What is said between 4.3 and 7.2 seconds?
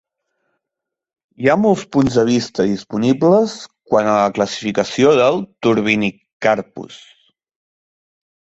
classificació del "Turbinicarpus".